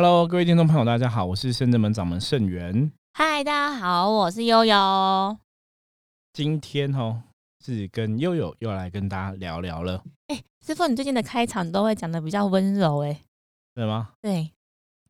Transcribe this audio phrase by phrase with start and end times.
[0.00, 2.92] Hello，各位听众朋友，大家好，我是深圳门掌门盛元。
[3.14, 5.36] 嗨，大家好，我是悠悠。
[6.32, 7.24] 今天哦，
[7.58, 10.00] 是跟悠悠又来跟大家聊聊了。
[10.28, 13.24] 哎，师傅，你最近的开场都会讲的比较温柔，哎，
[13.74, 14.10] 对吗？
[14.20, 14.52] 对，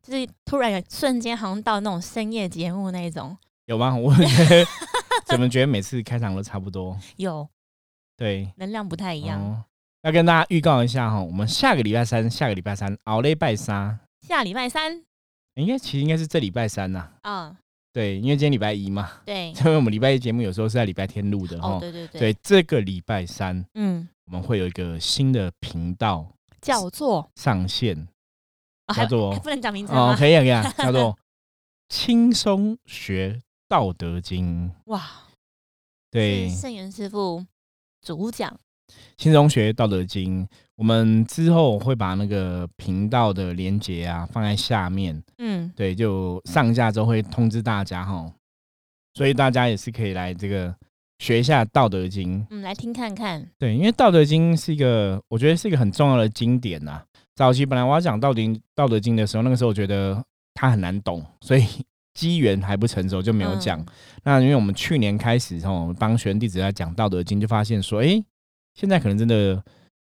[0.00, 3.36] 就是突然有瞬间好像到那种深夜节目那种。
[3.66, 3.94] 有吗？
[3.94, 4.10] 我
[5.28, 6.98] 怎么觉得每次开场都差不多？
[7.16, 7.46] 有，
[8.16, 9.64] 对，能量不太一样。
[10.00, 14.00] 要跟大家预告一下哈，我们下个礼拜三，下个礼拜三熬了拜三。
[14.28, 15.02] 下礼拜三，
[15.54, 17.10] 应该其实应该是这礼拜三呐。
[17.22, 17.56] 嗯。
[17.94, 27.28] 对，因为今天礼拜一嘛，对， 因为我们礼拜一节目有时候是在礼拜天录的哈，对对对，对，这个礼拜三，嗯，我们会有一个新的频道，叫做？
[27.36, 28.06] 上线，
[28.94, 31.18] 叫做不能讲名字哦，可以啊可以啊， 叫做
[31.88, 35.02] 轻松学道德经，哇，
[36.10, 37.44] 对，圣元师傅
[38.02, 38.60] 主讲。
[39.16, 40.46] 轻松学道德经，
[40.78, 45.20] 我们之后会把那个频道的连接啊放在下面。
[45.38, 48.32] 嗯，对，就上架之后会通知大家哈，
[49.14, 50.72] 所以大家也是可以来这个
[51.18, 52.46] 学一下道德经。
[52.50, 53.44] 嗯，来听看看。
[53.58, 57.02] 对，因为道德经是一个，我觉得是一个很重要的经典呐。
[57.34, 58.40] 早期本来我要讲道德
[58.76, 61.66] 道德经的时候，那个时候我觉得它很难懂， 所以
[62.14, 63.84] 机缘还不成熟就没有讲。
[64.22, 68.22] 那因为我们去年开始哦，帮学生弟子在讲道德经，就发现说，哎。
[68.74, 69.60] 现在可能真的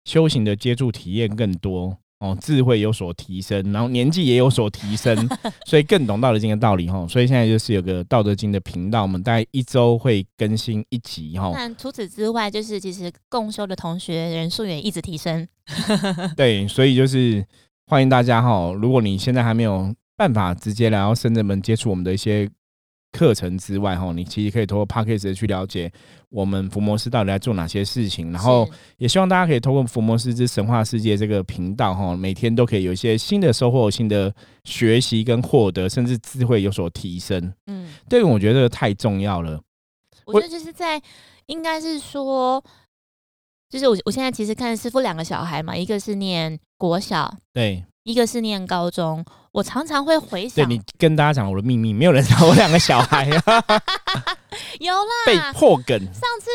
[0.04, 5.28] 修行的接触体验更多哦，智慧有所提升，然后年纪也有所提升，
[5.66, 7.06] 所以更懂道德经的道理哈。
[7.08, 11.50] 所以现在就是有个道德经的频道，我们大概一周会更新一集哈。
[11.54, 15.48] 那除此之外，就是其实共修的同学人数也一直提升。
[16.36, 17.44] 对，所以就是
[17.86, 18.72] 欢迎大家哈。
[18.72, 22.48] 如果你现在还没有办法直接来到深圳门接触我们的一些。
[23.12, 25.90] 课程之外，哈，你其实可以通过 p a c k a g e 去了解
[26.28, 34.32] 我们福摩斯到底在做哪些事情，然后也希望大家可以通过福摩斯之神话世界这个频道，哈，每天都可以有一些新的收获、新的
[34.64, 37.52] 学习跟获得，甚至智慧有所提升。
[37.66, 39.60] 嗯，对，我觉得太重要了。
[40.26, 41.02] 我觉得就是在，
[41.46, 42.62] 应该是说，
[43.68, 47.84] 就是我我现在其实看师傅两个小孩嘛，一个是念国小，对。
[48.04, 50.66] 一个是念高中，我常常会回想。
[50.66, 53.64] 对你跟大家讲我的秘密，没有人知 道我两个小孩啊。
[54.80, 55.98] 有啦，被破梗。
[56.12, 56.50] 上次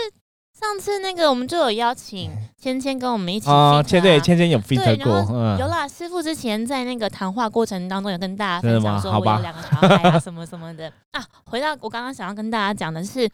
[0.60, 5.88] 上次那个我们就有邀请芊芊跟我们一起哦，芊对芊芊有 fit 过，有啦。
[5.88, 11.24] 师傅之前在那个谈话过程当中有跟大家分享说，我有两个小孩啊，什么什么的啊。
[11.46, 13.30] 回到我刚刚想要跟大家讲的是，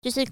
[0.00, 0.24] 就是。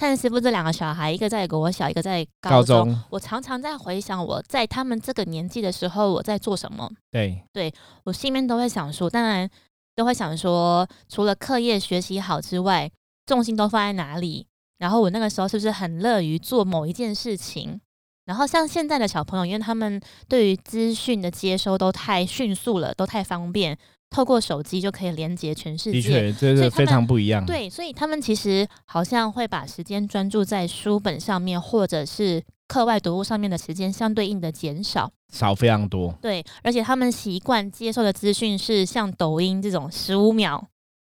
[0.00, 2.98] 看师傅这两个小孩，一个在国小，一个在高中。
[3.10, 6.90] 我常常在回想我在他们这个年纪的时候，我在做什么。
[7.10, 7.70] 对，对
[8.04, 9.46] 我心里面都会想说，当然
[9.94, 12.90] 都会想说，除了课业学习好之外，
[13.26, 14.46] 重心都放在哪里？
[14.78, 17.78] 然后我那个时候是不是很乐于做某一件事情？
[18.24, 23.76] 然后像现在的小朋友，因为他们对于资讯的接收都太迅速了，都太方便。
[24.10, 27.46] 透过手机就可以连接全世界，的确，这是非常不一样。
[27.46, 36.12] 对，所以他们其实好像会把时间专注在书本上面，或者是课外读物上面的时间相对应的减少，少非常多。
[36.20, 40.60] 对，而且他们习惯接受的资讯是像抖音这种十五秒，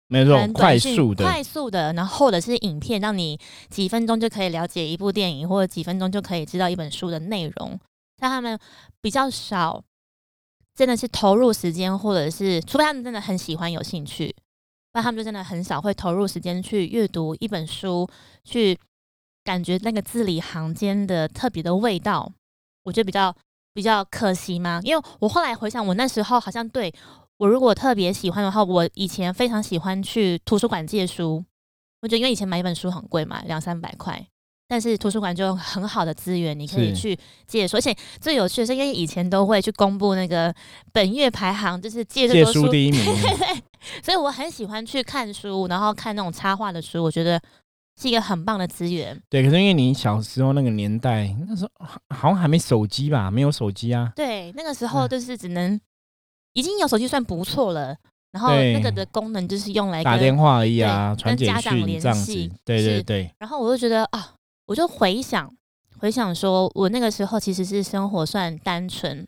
[0.07, 3.37] 没错，快速的、快速的，然后或者是影片，让你
[3.69, 7.81] 几分钟就可以了解一部电影，或者几分钟就可以知道一本书的内容。
[8.17, 8.57] 但他们
[9.01, 9.83] 比较少。
[10.75, 14.35] 真的是投入时间，或者是除非他们真的很喜欢、有兴趣，
[14.95, 18.09] 那他们就真的很少会投入时间去阅读一本书，
[18.45, 18.79] 去
[19.45, 22.33] 感觉那个字里行间的特别的味道。
[22.85, 23.35] 我觉得比较
[23.75, 26.93] 比较可惜嘛，因为我后来回想，我那时候好像对
[27.37, 31.45] 我如果特别喜欢的话，我以前非常喜欢去图书馆借书。
[32.01, 34.27] 我觉得因为以前买一本书很贵嘛，两三百块。
[34.73, 37.15] 但是图书馆就有很好的资源，你可以去
[37.47, 37.77] 借书。
[37.77, 40.51] 而且最有趣的是，因为以前都会去公布那个
[40.95, 43.05] 本月排行，就是借借书第一名。
[44.03, 47.39] 所以我很喜欢去看书，然后看那种插画的书，我觉得
[48.01, 49.21] 是一个很棒的资源。
[49.29, 53.31] 对，可是因为你小时候那个年代，那时候好像还没手机吧？
[53.31, 54.11] 没有手机啊？
[54.17, 55.79] 对，那个时候就是只能
[56.55, 57.95] 已经有手机算不错了。
[58.31, 62.51] 然后那个的功能就是用来打电话而已啊，传简讯联系。
[62.65, 63.31] 对对对。
[63.39, 64.33] 然后我就觉得啊。
[64.67, 65.53] 我就回想，
[65.99, 69.27] 回想说，我那个时候其实是生活算单纯，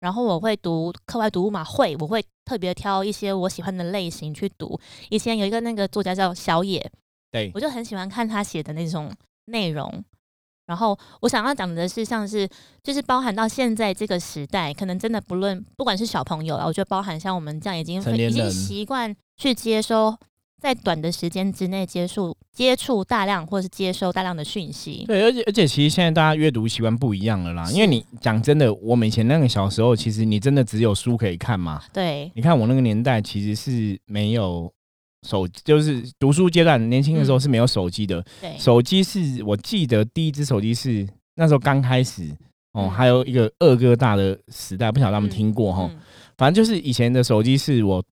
[0.00, 4.78] 然后我会读课外读物嘛，会，我会特别挑一些我喜欢的类型去读。
[5.08, 6.90] 以前有一个那个作家叫小野，
[7.32, 9.10] 对我就很喜欢看他写的那种
[9.46, 10.04] 内容。
[10.66, 12.48] 然后我想要讲的是，像是
[12.82, 20.16] 就是包含到现在这个时代，可能真的不论不管是小朋友啊，我觉得包含像我们这样已经已经习惯去接收。
[20.64, 25.04] 在短的时间之内接触接触大量或是接收大量的讯息。
[25.06, 31.82] 对，而且而且其实现在大家阅读习惯不一样了啦，因为你讲真的，我们以前那个小时候，其实你真的只有书可以看嘛。
[31.92, 34.72] 对，你看我那个年代其实是没有
[35.28, 38.24] 手，就是读书阶段年轻的时候是没有手机的。
[38.40, 42.34] 对，手机是我记得第一只手机是那时候刚开始
[42.72, 45.90] 哦，还有一个二哥大的时代，不晓得他们听过哈。
[46.38, 48.02] 反正就是以前的手机是我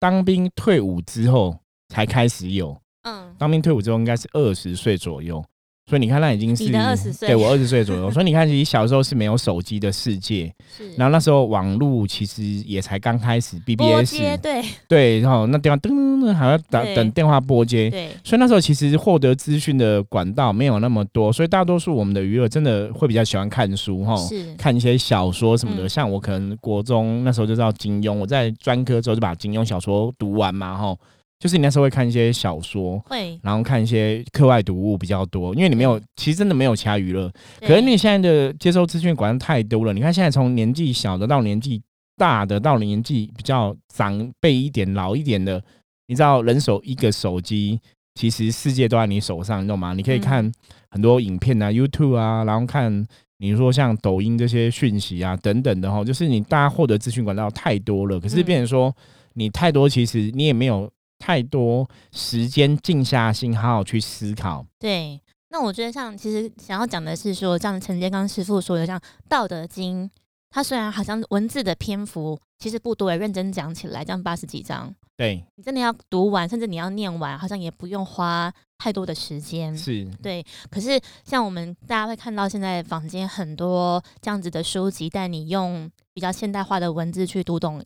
[0.00, 1.56] 当兵退伍之后
[1.92, 5.44] 才开始有，嗯，当兵退伍之后应该是二十岁左右。
[5.90, 8.08] 所以你看，那已经是对我二十岁左右。
[8.08, 10.88] 所以你看，其实小时候是没有手机的世界，是。
[10.94, 18.10] 然后那时候网络其实也才刚开始，BBS 对对，然后那电话噔噔噔还要等等电话拨接，对。
[18.22, 25.88] 所以那时候其实获得资讯的管道没有那么多，所以大多数我们的娱乐真的会比较喜欢看书哈，是看一些小说什么的。
[25.88, 30.96] 像我可能国中那时候就知道金庸，我在专科之后就把金庸小说读完嘛哈。
[31.42, 37.28] 就是你那时候会看一些小说，会，然后看一些课外读物比较多，因为你没有，其实真的没有其他娱乐。
[37.62, 41.82] 可是你现在的接收资讯管道太多了，你看现在从年纪小的到年纪
[42.16, 45.60] 大的，到年纪比较长辈一点、老一点的，
[46.06, 47.80] 你知道人手一个手机，
[48.14, 49.94] 其实世界都在你手上，你懂吗？
[49.94, 50.48] 你可以看
[50.92, 53.04] 很多影片啊，YouTube 啊，然后看
[53.38, 58.94] 你说像抖音这些讯息啊等等的哈，就是你大家获得资讯管道太多了，可是变成说
[59.34, 60.88] 你太多，其实你也没有。
[61.22, 64.66] 太多时间静下心，好好去思考。
[64.76, 65.20] 对，
[65.50, 68.98] 那我觉得像其实想要讲的是说，像陈建刚师傅说的，像
[69.28, 70.04] 《道德经》，
[70.50, 79.76] 它虽然好像文字的篇幅其实不多，认真讲起来，这样八十几章，对你真的要读完，甚至你要念完，好像也不用花太多的时间。
[79.78, 87.80] 是对，可是像我们大家会看到现在坊间很多这样子的书籍，带你用比较现代化的文字去读懂。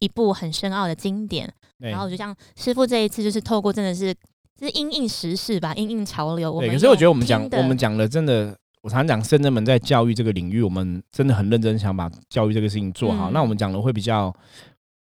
[0.00, 4.12] 一部很深奥的经典，然后就像师傅这一次就是透过真的是
[4.58, 6.58] 就是因应时事吧，因应潮流。
[6.60, 13.30] 对，可是我觉得我们讲我们讲的真的，我常讲圣人们在教育这个领域，我们真的很认真想把教育这个事情做好。
[13.30, 14.34] 那我们讲的会比较，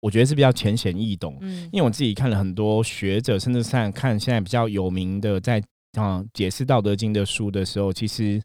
[0.01, 1.37] 我觉得是比较浅显易懂。
[1.41, 5.61] 嗯，因为我自己看了很多学者，甚至上看现在比较有名的在
[5.97, 8.41] 啊解释《道德经》的书的时候，其实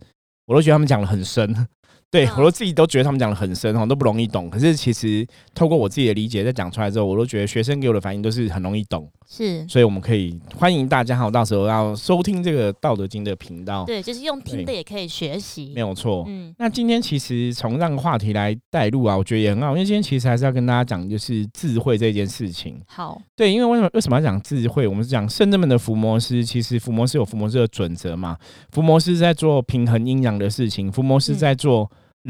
[0.47, 1.67] 我都觉得他们讲的很深。
[2.11, 4.51] 对，我都自己都觉得他们讲的很深哈，都不容易懂。
[4.51, 5.25] 可是其实
[5.55, 9.09] 透过我自己的理解，在讲出来之后，我都觉得学生给我的反应都是很容易懂。
[9.29, 13.85] 是，所以我们可以欢迎大家哈，到时候要收听这个《道德经》的频道。
[13.85, 16.25] 对，就是用听的也可以学习，没有错。
[16.27, 22.81] 嗯，那今天其实从让话题来带入啊，我觉得也很好，因为今天其实还是要跟大家讲，就是智慧这件事情。
[22.89, 24.89] 好，对，因为为什么为什么要讲智慧？
[24.89, 28.37] 我们是讲圣人们的伏魔师，其实伏魔师有伏魔师的准则嘛，
[28.73, 31.89] 伏魔师在做平衡阴阳的事情，伏魔师在做。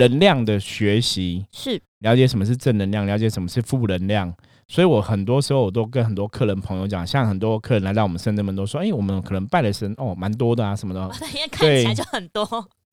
[0.08, 4.32] 能量的学习是了解什么是正能量，了解什么是负能量。
[4.66, 11.00] 所以我很多时候我都跟很多客人朋友讲，像很多客人来到我们深圳们都说：“哎，我们可能拜的神哦，蛮多的啊，什么的。”
[11.34, 12.46] 因为看起来就很多。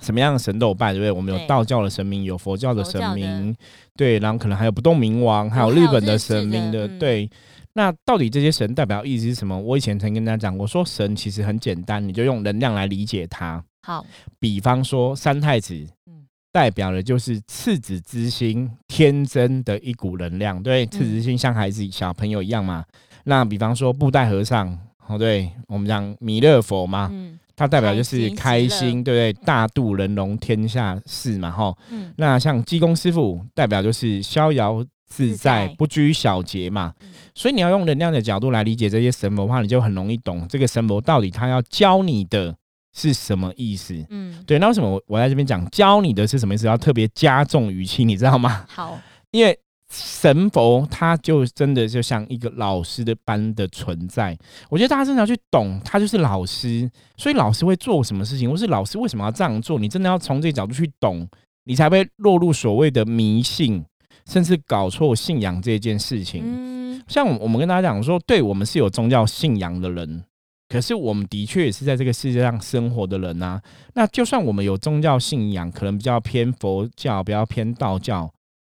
[0.03, 1.11] 什么样的神都有拜，对不对？
[1.11, 3.55] 我们有道教的神明，有佛教的神明，
[3.95, 7.29] 对，然后可能还有不动明王，还有日本的神明的，对。
[7.73, 9.55] 那到底这些神代表意思是什么？
[9.59, 13.63] 我以前曾跟大家讲过，说神其实很简单，你就用能量来理解它。
[13.83, 14.03] 好，
[14.39, 15.87] 比方说三太子。
[16.57, 20.59] 代表的就是赤子之心，天真的一股能量。
[20.63, 22.83] 对，赤子之心像孩子、小朋友一样嘛。
[23.25, 24.75] 那比方说布袋和尚，
[25.05, 29.45] 哦，对我们讲弥勒佛嘛，嗯，它代表就是开心，对不对？
[29.45, 31.71] 大度人容天下事嘛，哈。
[31.91, 32.11] 嗯。
[32.17, 36.91] 那像济公师傅，代表就是逍遥自在，不拘小节嘛。
[37.35, 42.55] 所以你要用能量的角度来理解这些神佛的话，你就很容易懂这个神佛到底他要教你的。
[42.97, 43.93] 是什么意思？
[44.09, 46.65] 嗯，对，那为什么我我在这边讲教你的是什么意思？
[46.65, 48.65] 要特别加重语气，你知道吗？
[48.67, 48.99] 好，
[49.29, 49.55] 因为
[49.93, 54.35] 神佛他就真的就像一个老师的般的存在。
[54.67, 61.27] 我觉得大家真的要去懂，他就是老师，所以老师会做什么事情，或是老师为什么要这样做，你真的要从这个角度去懂，
[61.65, 63.85] 你才会落入所谓的迷信，
[64.25, 66.41] 甚至搞错信仰这件事情。
[66.43, 70.23] 嗯，像我们跟大家讲说，对我们是有宗教信仰的人。
[70.69, 73.61] 可是我们的确也是在这个世界上生活的人呐。
[73.93, 78.29] 那就算我们有宗教信仰，可能比较偏佛教，比较偏道教，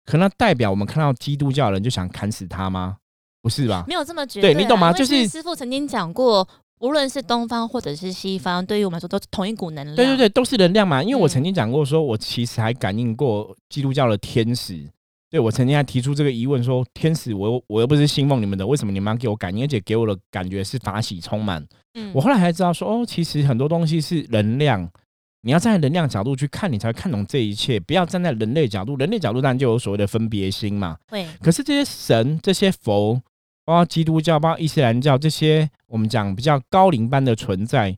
[0.07, 2.97] 可能代表我们看到基督教人就想砍死他吗？
[3.43, 3.85] 不是吧？
[3.87, 4.53] 没有这么觉得。
[4.53, 4.93] 对你懂吗？
[4.93, 6.49] 就是师傅曾经讲过，
[6.81, 9.97] 无论是东方或者是西方，对于我们来说都是同一股能量。
[9.97, 11.03] 对对对，都是能量嘛。
[11.03, 14.89] 因为我曾经讲过，说我其实还感应过基督教的天使。
[15.33, 19.65] 对我曾经还提出这个疑问，说天使，我我又不是信奉你们的，为什么你们要给我感应？
[19.65, 21.67] 而且给我的感觉是法喜充满。
[21.95, 24.87] 嗯，我后来才知道说，哦，其实很多东西是能量，
[25.41, 27.81] 你要站在能量角度去看，你才会看懂这一切。
[27.81, 30.99] 不要站在人类角度，人类角度当然就有所谓的分别心嘛。
[31.09, 31.27] 对。
[31.41, 33.15] 可是这些神、这些佛，
[33.65, 37.97] 包括基督教、包括伊斯兰教这些，我们讲比较高龄般的存在，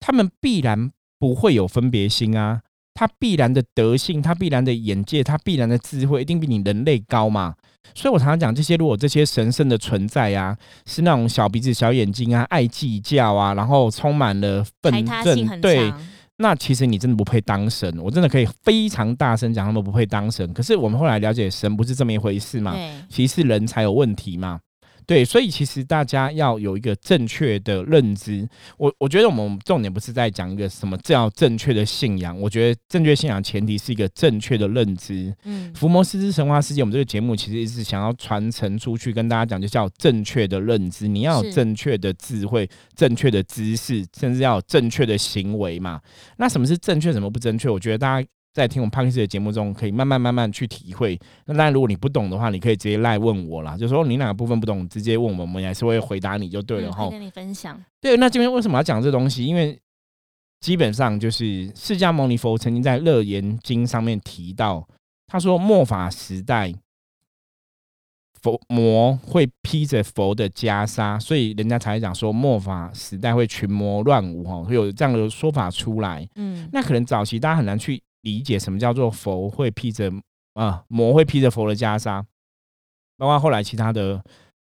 [0.00, 0.90] 他们必然
[1.20, 2.62] 不会有分别心啊。
[2.94, 7.54] 他必然的德性，他必然的眼界，他必然的智慧，一定比你人类高嘛。
[7.94, 15.92] 所以我常常讲，这些如果这些神圣的存在啊，是那种小鼻子小眼睛啊，爱计较啊，然后充满了愤恨，对，
[16.38, 17.92] 那其实你真的不配当神。
[17.98, 20.50] 我真的可以非常大声讲，他们不配当神。
[20.54, 22.74] 可是我们后来了解，神不是这么一回事嘛，
[23.08, 24.60] 其实人才有问题嘛。
[25.06, 28.48] 对，所以其实大家要有一个正确的认知。
[28.76, 35.34] 我我觉得我们重点不是在讲一个什么叫正确的信仰，我觉得正确信仰前提是一个正确的认知。
[35.44, 41.06] 嗯，福摩斯之神话世界，我们这个节目其实是想要传承出去，跟大家讲，就叫正确的认知。
[41.06, 46.00] 你要有正确的智慧、正确的知识，甚至要有正确的行为嘛。
[46.38, 47.68] 那什么是正确，什么不正确？
[47.68, 48.28] 我觉得大家。
[48.54, 51.18] 在听我们帕克斯的节目中，可以慢慢慢慢去体会。
[51.46, 57.10] 那当然，如果你不懂的话，你可以直接赖问我啦，就说你哪个部分不懂，直接问我们，我们还是会回答你就对了哈。
[57.10, 57.82] 跟你分享。
[58.00, 59.44] 对，那这边为什么要讲这东西？
[59.44, 59.76] 因为
[60.60, 64.88] 基本上就是释迦牟尼佛曾经在《乐言经》上面提到，
[65.26, 66.72] 他说末法时代，
[68.40, 76.24] 佛魔会披着佛的袈裟，所以人家才讲说末法时代会群魔乱舞哈，会有这样的说法出来。
[76.36, 78.00] 嗯，那可能早期大家很难去。
[78.24, 80.10] 理解什么叫做佛会披着
[80.54, 82.24] 啊魔会披着佛的袈裟，
[83.18, 84.22] 包括后来其他的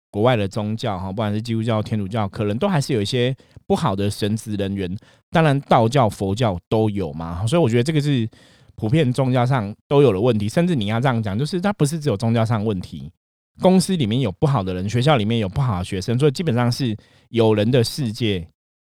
[0.09, 3.33] 国外的宗教哈，不管是基督教、天主教，可能都还是有一些
[3.65, 4.93] 不好的神职人员。
[5.29, 8.27] 当然，道教、佛教都有嘛，所以我觉得这个是
[8.75, 10.49] 普遍宗教上都有的问题。
[10.49, 13.09] 甚至你要这样讲，就是它不是只有宗教上问题，
[13.61, 16.97] 公司里面有不好的人，学校里面有不好的学生，所以基本上是
[17.29, 18.45] 有人的世界。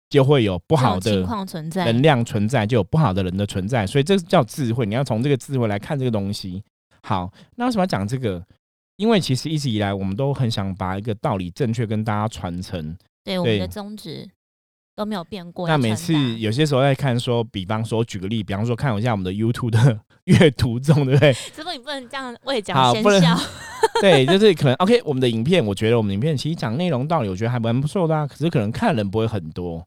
[0.10, 4.86] 就会有不好的情况存在能量存在，就有不好的人的存在，所以这叫智慧。
[4.86, 6.64] 你要从这个智慧来看这个东西。
[7.04, 8.44] 好，那为什么要讲这个？
[8.98, 12.98] 因为其实一直以来，我们都很想把一个道理正确跟大家传承。
[13.24, 14.28] 对，我们的宗旨
[14.96, 15.68] 都没有变过。
[15.68, 21.32] 那每次有些时候在看，说，比方说举个例，比方说看一下我们的 YouTube 的 阅读中，对不对？
[21.32, 23.38] 师傅，你不能这样为讲先笑。
[24.02, 25.00] 对，就是可能 OK。
[25.06, 28.26] 我们的影片，我觉得我们影片其实讲内容道理，我觉得还蛮不错的啊。
[28.26, 29.86] 可是可能看人不会很多。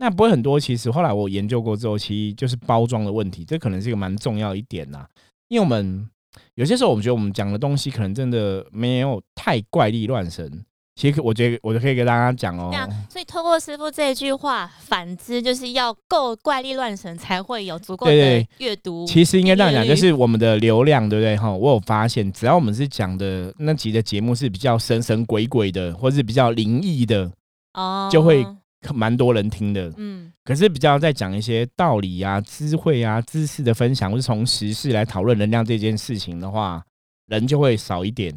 [0.00, 5.06] 那不会很多，其实后来我研究过之后，其实就是包装的问题，这可能是一个蛮重要一点呐。
[5.48, 6.08] 因为我们
[6.54, 10.64] 有些时候，我们觉得我们讲的东西可能真的没有太怪力乱神。
[10.96, 12.70] 其实我觉得我就可以跟大家讲哦。
[13.10, 19.04] 所以透过师傅这句话，反之就是要够怪力乱神，才会有足够的阅读。
[19.06, 21.36] 其实应该这样讲，就是我们的流量，对不对？
[21.36, 27.30] 哈，我有发现，只要我们是讲的那集的节目是比较神神鬼鬼的，或是比较灵异的，
[27.74, 28.46] 哦，就会。
[28.94, 36.82] 蛮多人听的，嗯，可是比较在讲一些道理啊、智慧啊、知识的分享，或是从时事来讨论能量这件事情的话，
[37.26, 38.34] 人就会少一点。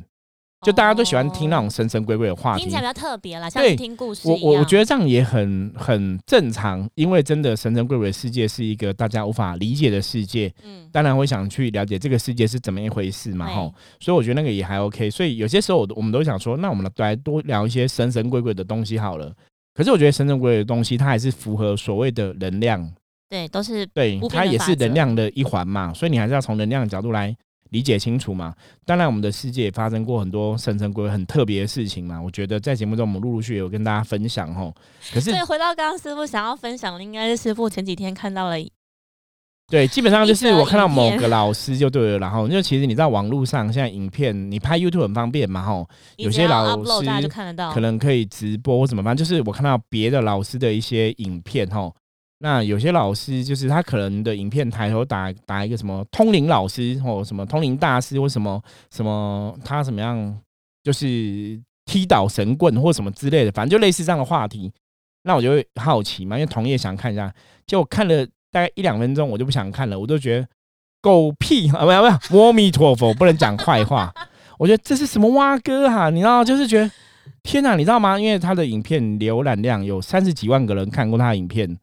[0.66, 10.50] 就大家都喜欢听那种神神鬼鬼的话题，听起来比较特别啦，像听故事我我我觉得这样也很很正常，因为真的神神鬼鬼的世界是一个大家无法理解的世界。
[10.64, 13.74] 嗯，当然会想去了解这个世界是怎么一回事嘛，吼。
[14.00, 15.10] 所以我觉得那个也还 OK。
[15.10, 19.34] 所以有些时候我我们都想说，那我们来多聊一些神神鬼鬼的东西好了。
[19.74, 22.94] 可是我觉得神神鬼鬼的东西，它还是符合所谓的能量，
[23.30, 27.36] 对，都是对，它也是能量的一环嘛，所以你还是要从能量的角度来
[27.72, 28.54] 理解清楚嘛。
[28.86, 32.22] 当然，我们的世界也发生过很多神神鬼鬼很特别的事情嘛。
[32.22, 34.72] 我觉得在节目中，我们陆陆续续有跟大家分享吼。
[35.12, 38.58] 可是，回到刚刚师傅想要分享的，应该是师傅前几天看到了。
[39.74, 47.28] 对，基本上就是我看到某个老师就对了，然后因为其实你在网络上现在影片你拍 YouTube 很方便嘛，吼，有些老师
[47.74, 51.92] 可能可以直播或怎么办，就是我看到别的老师的一些影片，吼，
[52.38, 58.62] 那有些老师就是他可能的影片抬头打打一个什么通灵老师或什么通灵大师或什么
[58.92, 60.40] 什么他怎么样，
[60.84, 64.72] 就是踢倒神棍或什么之类的，反正就类似这样的话题，
[65.24, 67.34] 那我就会好奇嘛，因为同业想看一下，
[67.66, 68.28] 就看了。
[68.54, 70.00] 大概一两分钟，我就不想看了。
[70.00, 70.48] 我都觉得
[71.02, 71.84] 狗屁 啊！
[71.84, 74.14] 不要不要，阿弥陀佛，不能讲坏话。
[74.60, 76.12] 我觉得这是什么蛙哥哈？
[76.12, 76.90] 你知道，就是觉得
[77.42, 78.20] 天哪，你知道吗？
[78.20, 81.78] 因为他的影片浏览量有三十几万个人看过他的影片，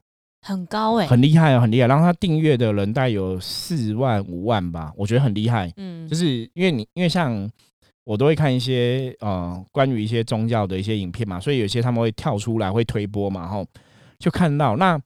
[0.47, 1.89] 很高哎，很厉害啊，很厉害。
[1.89, 5.71] 然后他订阅的人大概有四万五万吧，我觉得很厉害。
[5.77, 7.51] 嗯，就是因为你因为像
[8.05, 13.67] 我都会看一些呃关于一些宗教的一些影片嘛，所以有些他们会跳出来会推播嘛，然后
[14.19, 14.99] 就看到那。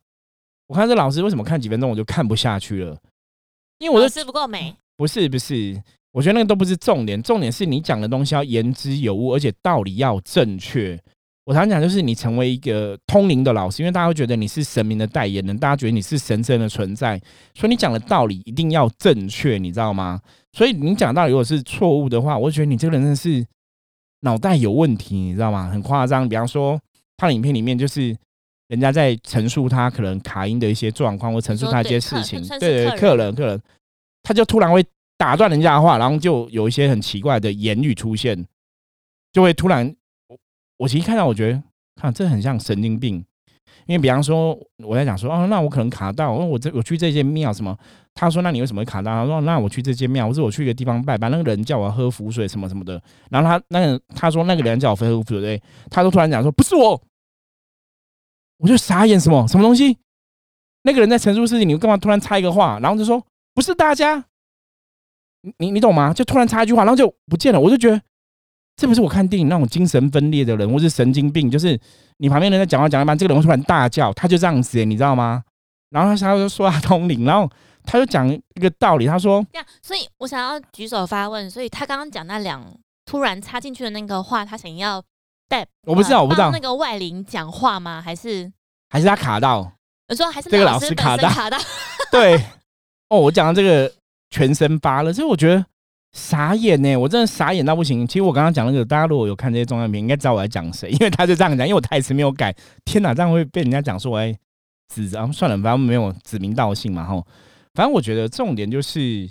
[0.66, 2.96] 我看这老师为什么看几分钟我就看不下去了？
[3.78, 4.74] 因为我的字不够美。
[4.96, 10.98] 不是不是，我觉得那个都不是重点，重点是你讲的东西要言之有物，而且道理要正确。
[11.44, 17.20] 我常讲就是你成为一个通灵的老师，因为大家会觉得你是神明的代言人，大家觉得你是神圣的存在，
[17.54, 20.18] 所以你讲的道理一定要正确，你知道吗？
[20.52, 23.44] 所以你讲道理如果是错误的话，我觉得你这个人真的是
[24.20, 25.68] 脑袋有问题，你知道吗？
[25.68, 26.26] 很夸张。
[26.26, 26.80] 比方说，
[27.18, 28.16] 他的影片里面就是
[28.68, 33.60] 人家在陈述他可能卡音的一些状况，或陈述他一些事情，对对，客人客人，
[34.22, 34.84] 他就突然会
[35.16, 38.46] 打断人家的话，然后就有一些很奇怪的言语出现，
[39.32, 39.94] 就会突然，
[40.28, 40.38] 我
[40.78, 41.62] 我其实看到，我觉得
[42.00, 43.24] 看这很像神经病。
[43.86, 47.76] 因为比方说，我在讲说，哦，那我可能卡到，我我这我去这间庙什么？
[48.14, 49.12] 他说，那你为什么会卡到？
[49.12, 52.98] 他说，那我去这间庙，或者我去一个地方拜拜，那个人叫我喝符水什么什么的。
[53.28, 56.98] 然后他那个他说那个人叫我喝符水，他都突然讲说不是我，
[58.64, 59.98] 我就傻眼，什么什么东西？
[60.84, 62.78] 那个人在陈述事情，你干嘛突然插一个话？
[62.80, 64.24] 然后就说不是大家，
[65.58, 66.14] 你你懂吗？
[66.14, 67.60] 就突然插一句话，然后就不见了。
[67.60, 68.00] 我就觉得。
[68.76, 71.78] 这不是我看电影那种精神分裂的人，或是神经病，就是
[72.16, 75.44] 你旁边人在讲话讲一半，这个人突然大叫，他就这样子，你知道吗？
[75.90, 77.48] 然后他就说他通灵，然后
[77.84, 82.66] 他就讲一个道理，他说：这样，所以我想要举手发问，所以他刚刚讲那两
[83.04, 85.00] 突然插进去的那个话，他想要
[85.48, 88.00] 带我不知道，我不知道那个外灵讲话吗？
[88.00, 88.52] 还是
[88.90, 89.72] 还是他卡到？
[90.08, 91.58] 我说还是这个老师卡到卡到？
[92.12, 92.36] 对，
[93.08, 93.92] 哦，我讲的这个
[94.30, 95.64] 全身发了，所以我觉得。
[96.16, 98.06] 傻眼呢，我真的傻眼到不行。
[98.06, 102.54] 其实我刚刚讲那个，大家如果有看这些中药片，应该知道我在讲谁，因为他就这样讲，因为我台词没有改。
[102.84, 104.20] 天哪，这样会被人家讲说我
[104.94, 105.28] 指啊？
[105.32, 107.26] 算了，反正没有指名道姓嘛，吼。
[107.74, 109.28] 反正我觉得重点就是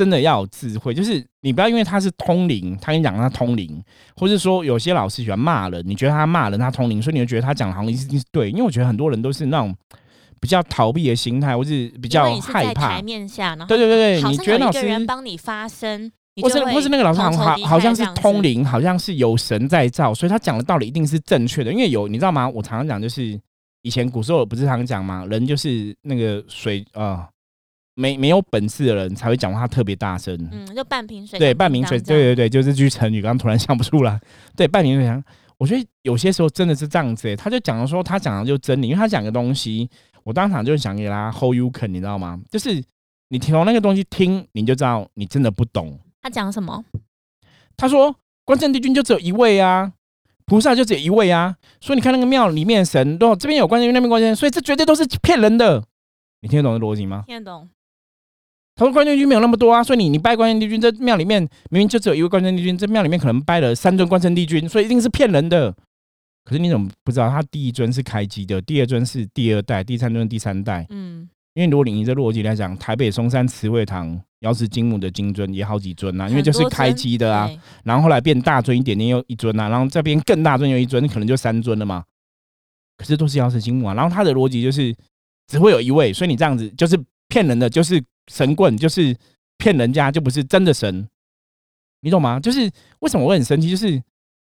[0.00, 3.82] 真的要有智慧，就是你不要因为他是通灵，他跟你讲他通灵，
[4.16, 8.50] 或是说有些老师喜欢骂人，你觉得他骂人他通灵，所以你就觉得他讲的好像一定是对。
[8.50, 9.76] 因为我觉得很多人都是那种。
[10.42, 12.96] 比较逃避的心态，或是比较害怕。
[12.96, 21.70] 台面下，对对对对，你觉得老师帮你发声，或是或是那个老师好像好像是通灵，好像是有神在造，所以他讲的道理一定是正确的。
[21.70, 22.48] 因为有你知道吗？
[22.48, 23.38] 我常常讲，就是
[23.82, 25.26] 以前古时候不是常讲吗？
[25.28, 27.28] 人就是那个水啊，
[28.00, 30.34] 没没有本事的人才会讲话特别大声。
[30.50, 34.18] 嗯，就半瓶水，对半瓶水，对对对，就是句成语，刚刚突然想不出来。
[34.56, 35.24] 对半瓶水，
[35.58, 37.36] 我觉得有些时候真的是这样子。
[37.36, 39.88] 他就讲的说，他讲的就真理，因为他讲的东西。
[40.22, 42.38] 我当场就想给他 hold you can，你知道吗？
[42.50, 42.82] 就是
[43.28, 45.98] 你从那个东西听，你就知道你真的不懂。
[46.20, 46.84] 他讲什么？
[47.74, 49.92] 他说关圣帝君就只有一位啊，
[50.44, 51.56] 菩萨就只有一位啊。
[51.80, 55.82] 所以你看那个庙里面神，都这边有关圣帝君，那边关圣帝君，所以这绝对都是骗人的。
[56.42, 57.24] 你听得懂的逻辑吗？
[57.26, 57.68] 听得懂。
[58.80, 61.38] 他说关圣帝君没有那么多啊，所以你你拜关圣帝君，这庙里面
[61.68, 65.70] 明明就只有一位关圣帝君，这庙里面可能拜了三尊关圣帝君，所以一定是骗人的。
[66.46, 67.28] 可是你怎么不知道？
[67.28, 70.86] 他第一尊是开机的，第二尊是第二代，第三尊第三代。
[70.88, 77.50] 嗯，因为如果你以这逻辑来讲，台北松山慈惠堂瑶池金母的金尊也好几尊啊，因为就是开机的啊。
[77.84, 82.02] 然后后来变大尊一点点又一尊啊，然后这边更大尊又一尊，可能就三尊了嘛。
[82.96, 83.92] 可是都是瑶池金母啊。
[83.92, 84.96] 然后他的逻辑就是
[85.48, 86.98] 只会有一位，所以你这样子就是
[87.30, 89.16] 骗人的，就是神棍，就是
[89.56, 91.08] 骗人家，就不是真的神。
[92.02, 92.38] 你懂吗？
[92.38, 93.70] 就是为什么我很生气？
[93.70, 94.02] 就是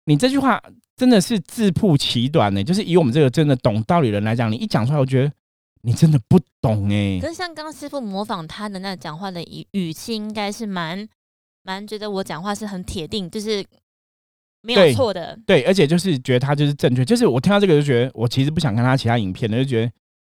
[0.07, 0.61] 你这句话。
[0.95, 5.33] 真的是自曝其短呢，就是以我们这个真的懂道理人来讲，你一讲出来，我觉得
[5.81, 7.19] 你真的不懂哎。
[7.19, 11.09] 可是像刚刚师傅模仿他的那讲话的语语气，应该是蛮
[11.63, 13.65] 蛮觉得我讲话是很铁定，就是
[14.61, 15.35] 没有错的。
[15.47, 17.03] 对，而且就是觉得他就是正确。
[17.03, 19.91] 就是我听到这个就觉得，我其实不想看他其他影片的，就觉得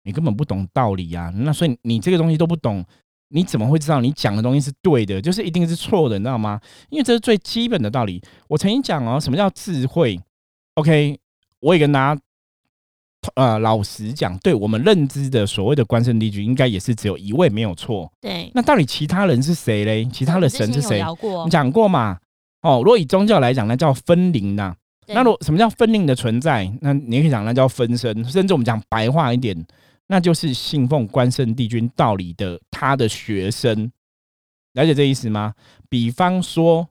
[0.06, 1.30] 你根本不懂道理啊。
[1.34, 2.82] 那所以你这个东西都不懂，
[3.28, 5.20] 你怎么会知道你讲的东西是对的？
[5.20, 6.58] 就是一定是错的，你知道吗？
[6.88, 8.22] 因为这是最基本的道理。
[8.48, 10.18] 我曾经讲哦，什么叫智慧
[10.74, 11.18] ？OK，
[11.60, 12.20] 我也跟大家，
[13.34, 18.10] 呃，老实讲，对我们认知的所谓的关圣帝君，应该也是只有一位没有错。
[18.20, 20.04] 对，那到底其他人是谁嘞？
[20.06, 21.04] 其他的神是谁？
[21.44, 22.18] 你讲过嘛？
[22.62, 24.74] 哦，如果以宗教来讲，那叫分灵呐。
[25.08, 26.68] 那如什么叫分灵的存在？
[26.80, 29.56] 那你可以讲那叫分身，甚至我们讲白话一点，
[30.08, 33.90] 那就是信奉关圣帝君道理的他的学生。
[34.72, 35.54] 了解这意思吗？
[35.88, 36.88] 比方说。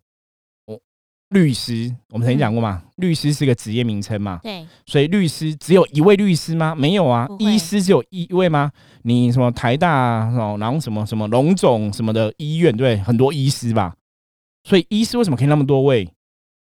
[0.68, 0.82] 我
[1.30, 6.74] 律师，我们曾经讲过嘛，律师是个职业名称嘛，对，所以律师只有一位律师吗？
[6.76, 8.72] 没有啊，医师只有一位吗？
[9.02, 13.96] 你什么台大哦，然后什么什么龙总什么的医院，对，很多医师吧，
[14.64, 16.08] 所以医师为什么可以那么多位？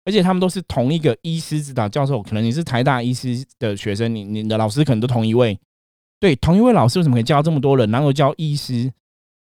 [0.05, 5.59] 而且他们都是同一个医师指导教授，可能你是台大医师的学生，你你的老师可能都同一位，
[6.23, 7.91] 对，同一位老师为什么可以教这么多人？
[7.91, 8.89] 然后教医师，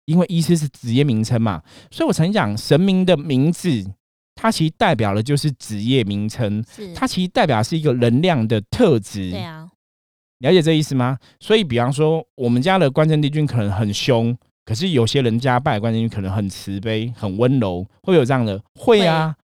[0.06, 3.84] 因为医师是职业名称嘛，所以我曾经讲神明的名字。
[4.34, 6.64] 它其实代表的就是职业名称，
[6.94, 9.30] 它其实代表是一个能量的特质。
[9.30, 9.68] 对啊，
[10.38, 11.18] 了解这意思吗？
[11.38, 18.58] 所以，比方说，我们家的关圣帝君可能很凶，可是有些人家拜关圣帝君可能很慈悲、很温柔，会有这样的？
[18.76, 19.36] 会啊，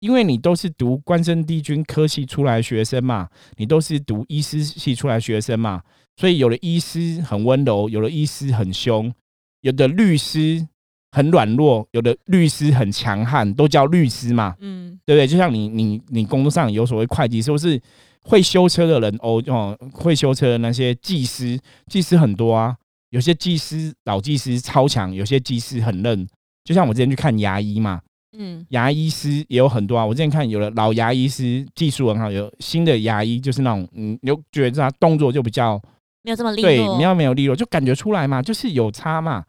[0.00, 5.80] 因为你都是读关圣帝君科系出来学生嘛，你都是读医师系出来学生嘛，
[6.16, 9.12] 所以有的医师很温柔，有的医师很凶，
[9.60, 10.68] 有的律师。
[11.16, 15.28] 很软弱，有的律师很强悍，都叫律师嘛，嗯，对不对？
[15.28, 17.80] 就像你你你工作上有所谓会计是不是
[18.22, 22.76] 会修车的人哦哦，会修车的那些技师，技师很多啊。
[23.10, 26.26] 有些技师老技师超强，有些技师很嫩。
[26.64, 28.00] 就像我之前去看牙医嘛，
[28.36, 30.04] 嗯，牙医师也有很多啊。
[30.04, 35.80] 我之前看有的老牙医师技术很好，有新的牙医就是那种嗯，有觉得他动作就比较
[36.24, 39.44] 没有这么利对，落，没有没有利落，就感觉出来嘛，就是有差嘛。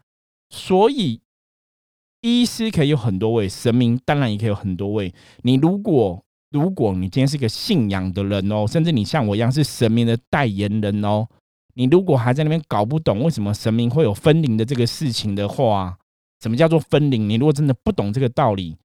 [0.50, 1.20] 所以
[2.20, 5.12] 医师可以有很多位，神明当然也可以有很多位。
[5.42, 11.26] 你如果如果你今天是一个信仰的人哦，甚至你像我一样是神明的代言人哦，
[11.74, 15.98] 你如果还在那边搞不懂为什么神明会有分灵的这个事情的话，
[16.40, 17.28] 什么叫做分灵？
[17.28, 18.76] 你如果真的不懂这个道理，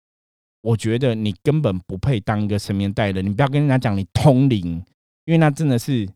[0.62, 3.26] 我觉得你根本不配当一个神明代言人。
[3.26, 4.84] 你不要跟人家讲你通灵，
[5.26, 6.08] 因为那真的是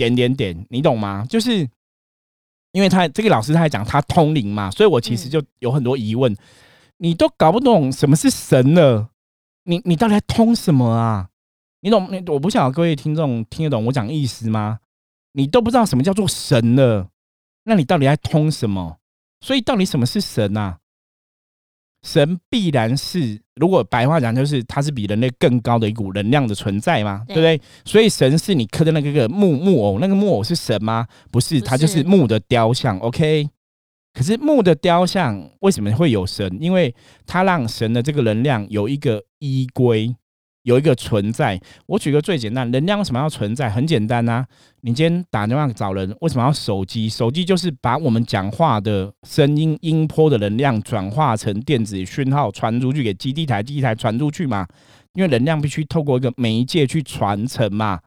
[0.00, 1.26] 点点点，你懂吗？
[1.28, 1.68] 就是
[2.72, 6.34] 因为他这个老师他还讲他通灵嘛，所以我其实就有很多疑问。
[6.96, 9.10] 你都搞不懂什么是神了，
[9.64, 11.28] 你你到底在通什么啊？
[11.82, 12.08] 你懂？
[12.10, 14.78] 你我不晓得各位听众听得懂我讲意思吗？
[15.32, 17.08] 你都不知道什么叫做神了，
[17.64, 18.96] 那你到底在通什么？
[19.40, 20.78] 所以到底什么是神啊？
[22.02, 27.60] 神必然是，如果白话讲，就是它是比人类更高的一股能量的存在嘛，对不对？
[27.84, 31.06] 所以神是你刻的那个个木木偶，那个木偶是神吗？
[31.30, 32.98] 不是，它就是木的雕像。
[33.00, 33.48] OK，
[34.14, 36.56] 可是木的雕像为什么会有神？
[36.58, 36.94] 因为
[37.26, 40.16] 它让神的这个能量有一个依归。
[40.62, 43.70] 有一个存在，我举个最简单，能量为什么要存在？
[43.70, 44.44] 很简单呐，
[44.82, 47.08] 你今天打电话找人，为什么要手机？
[47.08, 54.66] 手机就是把我们讲话的声音音波的能量转化成电子讯号传出去给基地台，基地台传出去嘛。
[55.14, 57.98] 因为能量必须透过一个媒介去传承嘛。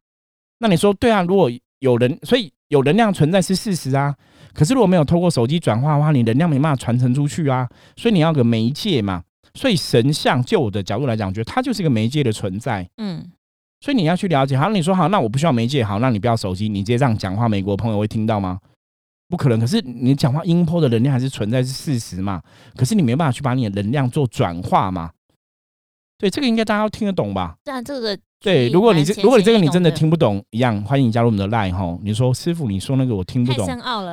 [0.60, 1.22] 那你说对啊？
[1.24, 4.16] 如果有人，所以有能量存在是事实啊。
[4.54, 7.68] 可是如果没有透过手机转化的话，你能量没办法传承出去啊。
[7.98, 9.24] 所以你要个媒介嘛。
[9.54, 12.90] 所以神像，就我的角度来讲，我觉得它就是一个媒介的存在。
[12.98, 13.32] 嗯，
[13.82, 14.58] 所以你要去了解。
[14.58, 18.60] 好，你说好，那我不需要媒介，好，那你不要手机，你直接这样讲话，美国朋友会听到吗？
[19.30, 19.60] 不可能。
[19.60, 22.42] 可是你讲话音波的能量还是存在，是事实嘛？
[22.76, 25.12] 可是你没办法去把你的能量做转化嘛？
[26.18, 27.56] 对，这个应该大家都听得懂吧？
[27.64, 31.98] 但这个对，如果你这如果你这个你真的的听不懂，一样欢迎你加入我们的 line 哈。
[32.02, 33.68] 你说师傅，你说那个我听不太懂，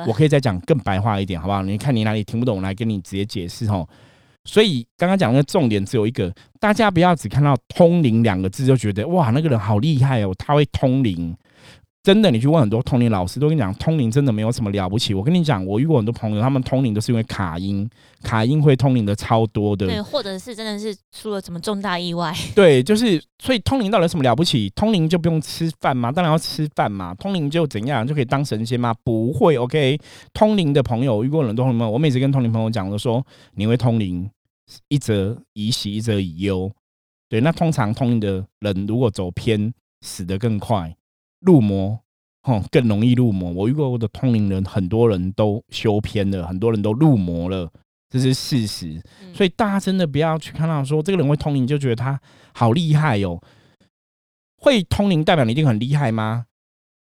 [0.07, 1.63] 我，可以再讲更白话一点，好不好？
[1.63, 3.87] 你看你哪里听不懂，我来跟你直接解释哈。
[4.43, 11.35] 所以刚刚讲的重点只有一个，大家不要只看到“通灵”两个字就觉得哇，那个人好厉害哦，他会通灵。
[12.03, 15.13] 真的，你去问很多通灵老师，都跟你讲，通灵真的没有什么了不起。
[15.13, 17.87] 我跟你讲，我遇过很多朋友，他们通灵都是因为卡音，
[18.23, 19.85] 卡音会通灵的超多的。
[19.85, 24.67] 对，或者是真的是出了什么重大意外，对，就是所以通灵到底有什么了不起？
[24.71, 26.11] 通灵就不用吃饭吗？
[26.11, 27.13] 当然要吃饭嘛。
[27.13, 28.95] 通灵就怎样就可以当神仙吗？
[29.03, 29.55] 不会。
[29.57, 29.99] OK，
[30.33, 34.27] 通灵的朋友遇过很多朋友，我每次跟通灵朋友讲，都说你会通灵，
[34.87, 36.71] 一则以喜，一则以忧。
[37.29, 40.95] 对，那通常通灵的人如果走偏，死得更快，
[41.41, 41.99] 入魔，
[42.43, 43.51] 吼更容易入魔。
[43.51, 47.69] 我遇过我的通灵人，很多人都修偏了，很多人都入魔了，
[48.09, 49.01] 这是事实。
[49.21, 52.19] 嗯所以大家真的不要去看到说这个人会通灵，就觉得他
[52.53, 53.41] 好厉害哦。
[54.57, 56.45] 会通灵代表你一定很厉害吗？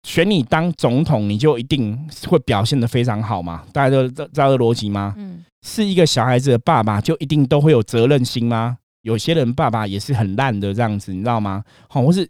[0.05, 3.65] 选你当总统，你就一定会表现的非常好吗？
[3.73, 5.15] 大家都知知道这逻辑吗？
[5.17, 8.79] 嗯，是一个小孩子的爸爸，就一定都会有责任心吗？
[9.03, 11.63] 有些人爸爸也是很烂的这样子，你知道吗？
[11.89, 12.29] 好，或是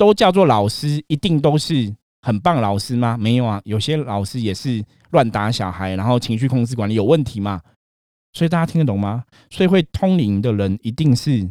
[0.00, 3.18] 都叫做老师，一定都是很棒老师吗？
[3.18, 7.60] 没有啊，有些老师也是乱打小孩，然后情绪控制管理有问题嘛。
[8.32, 9.24] 所以大家听得懂吗？
[9.50, 11.46] 所以会通灵的人一定是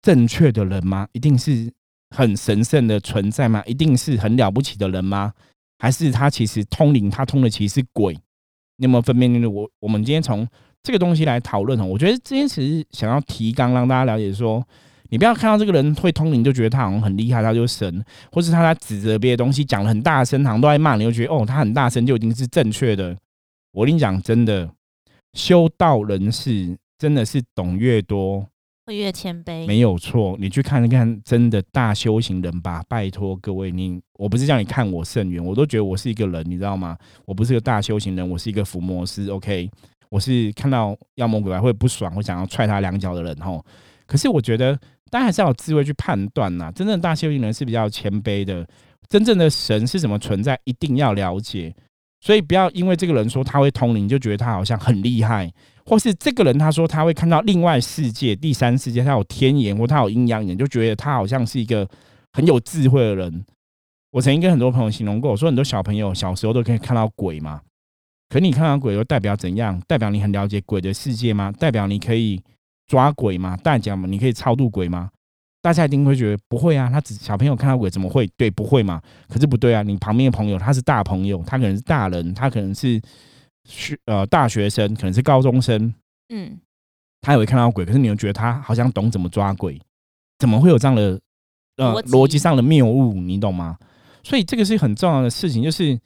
[0.00, 1.06] 正确的人吗？
[1.12, 1.70] 一定是
[2.08, 3.62] 很神圣的存在吗？
[3.66, 5.34] 一定是很了不起的人吗？
[5.78, 8.14] 还是他其实通灵，他通的其实是鬼？
[8.78, 9.44] 你有没有分辨力？
[9.44, 10.48] 我我们今天从
[10.82, 14.66] 这个东西来讨论哦，我觉得今天其实想要提纲让大家了解说，
[15.10, 23.16] 你不要看到这个人会通灵就觉得他好像很厉害，他就神，或是他在指责别的东西讲的很大声，好像都在骂你，就觉得哦他很大声就已经是正确的。
[23.72, 24.70] 我跟你讲，真的，
[25.34, 28.46] 修道人士真的是懂越多
[28.86, 30.36] 会越谦卑，没有错。
[30.40, 36.96] 你去看一看真的大修行人吧，拜托各位，你我不是叫你看我圣元，我都觉得我是一个人，你知道吗？
[37.24, 39.28] 我不是个大修行人，我是一个伏魔师。
[39.28, 39.68] OK，
[40.08, 43.62] 我是看到妖魔鬼怪会不爽，会想要踹他两脚的人吼。
[44.06, 44.78] 可是我觉得
[45.10, 46.70] 大家还是要有智慧去判断呐。
[46.74, 48.66] 真正的大修行人是比较谦卑的，
[49.08, 51.74] 真正的神是怎么存在，一定要了解。
[52.20, 55.52] 所以不要因为这个人说他会通灵，就觉得他好像很厉害，
[55.84, 61.88] 或是这个人他说他会看到另外世界、第三世界，他有天眼或他有阴阳眼，就觉得他好像是一个
[62.32, 63.44] 很有智慧的人。
[64.10, 67.60] 我曾经跟很多朋友形容过，我说很多小朋友小时候都可以看到鬼嘛，
[68.30, 69.80] 可你看到鬼又代表怎样？
[69.86, 71.52] 代表你很了解鬼的世界吗？
[71.52, 72.42] 代表你可以
[72.86, 73.56] 抓鬼吗？
[73.56, 75.10] 代表你可以超度鬼吗？
[75.62, 78.24] 大家一定会觉得不会啊，他只小朋友看到鬼怎么会？
[78.36, 79.02] 对，不会嘛？
[79.28, 83.00] 可是不对啊，你旁边的朋友他是大朋友，他可能是大人，他可能是
[83.64, 85.92] 学呃大学生，可能是高中生，
[86.28, 86.56] 嗯，
[87.20, 89.80] 他也会看到鬼，可是你又觉得他好像懂怎么抓鬼，
[90.38, 91.20] 怎么会有这样的
[91.78, 93.14] 呃逻辑上的谬误？
[93.14, 93.76] 你懂吗？
[94.22, 95.98] 所以这个是很重要的事情，就是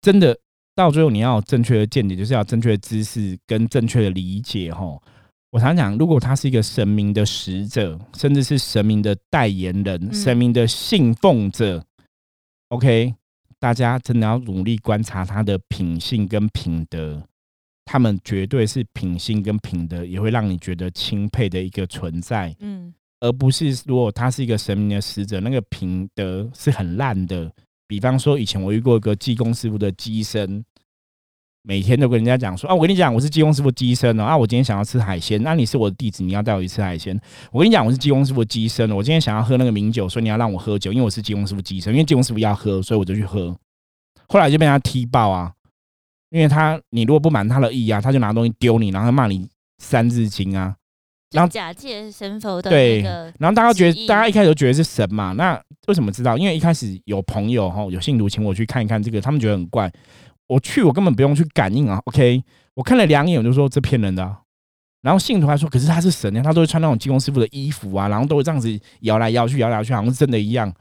[0.00, 0.38] 真的
[0.76, 4.96] 到最后你要正确的见解，就是要正确的知识跟正确的理解，哈。
[5.54, 11.86] 我常讲，如果他是一个神明的使者，甚至是神明的代言人、神明的信奉者
[12.70, 13.14] ，OK，
[13.60, 17.22] 大家真的要努力观察他的品性跟品德，
[17.84, 27.48] 他们绝对是品性跟品德也会让你觉得钦佩的一个存在，嗯，而不是如果他是一个神明的使者，那个品德是很烂的。
[27.86, 30.64] 比方说，以前我遇过一个济公师傅的机身。
[31.66, 37.18] 每天都跟人家讲说啊，我跟你讲，我是鸡公师傅鸡生哦啊，我今天想要吃海鲜，那你是我的弟子，你要带我去吃海鲜。
[37.50, 43.56] 我跟你讲，我是鸡公师傅机身，我今天想要喝那个名酒，所以你要让我喝酒，因为我是鸡公师傅鸡生，因为鸡公师傅要喝，所以我就去喝。
[44.28, 45.52] 后来就被他踢爆啊，
[46.28, 49.48] 因为他你如果不满他的意啊，他就拿东西丢你，然后骂你
[49.78, 50.76] 三字经啊，
[51.30, 53.00] 然后假借神佛的对，
[53.38, 56.36] 然后大家觉得大家一开始都觉得是神嘛，那为什么知道？
[56.36, 59.90] 因为一开始有朋友哈，有信徒请我去看一看这个，他们觉得很怪。
[60.46, 62.00] 我去，我根本不用去感应啊。
[62.06, 62.42] OK，
[62.74, 64.36] 我看了两眼，我就说这骗人的。
[65.02, 70.72] 然后信徒还说，可是他是神呀，他都会穿那种济公师傅的衣服啊，然后都会这样子摇来摇去，摇来摇去，好像是真的一样。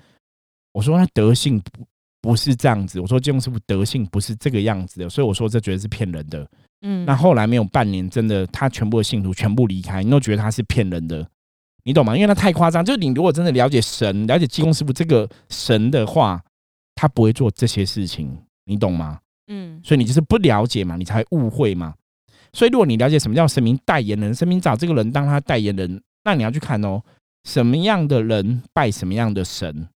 [0.71, 1.85] 我说他德性不
[2.21, 6.47] 不是这样子，我说济公师傅德性不是这个样子的，所以我说这绝对是骗人的。
[6.85, 11.27] 嗯，那后来没有半年，真的他全部的信徒全部离开，你都觉得他是骗人的，
[11.83, 12.15] 你懂吗？
[12.15, 12.83] 因为他太夸张。
[12.83, 16.41] 就是你如果真的了解神，了解济公师傅这个神的话，
[16.95, 19.19] 他不会做这些事情，你懂吗？
[19.47, 21.93] 嗯，所以你就是不了解嘛，你才会误会嘛。
[22.53, 27.01] 所以如果你了解什么叫神明代言人，神明找这个人当他代言人，那你要去看哦，
[27.43, 29.87] 什么样的人拜什么样的神。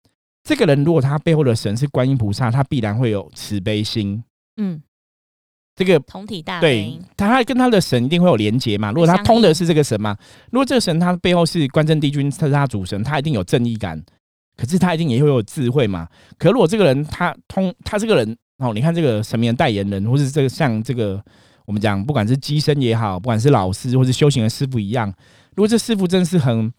[0.43, 4.25] 这个人如果他背后的神是观音菩萨，他必然会有慈悲心。
[4.57, 4.81] 嗯，
[5.75, 8.91] 这个同体大对，他跟他的神一定会有连结嘛。
[8.91, 10.17] 如果他通的是这个神嘛，
[10.51, 14.03] 如果这个神他背后是关圣帝君，他是他主神，他一定有正义感，
[14.57, 16.09] 可是他一定也会有智慧嘛。
[16.39, 18.35] 可如果这个人他通，他这个人。
[18.59, 21.23] 哦，你看这个神明代言人，或是这个像这个
[21.67, 25.13] 我们讲，不管是机身也好，不管是老师或是修行的师傅一样，
[25.55, 26.73] 如果这师傅真是很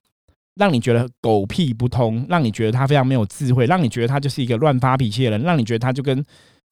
[0.56, 6.26] 让你觉得狗屁不通，让你觉得他非常没有智慧，让你觉得他就是一个乱发脾气的人，让你觉得他就跟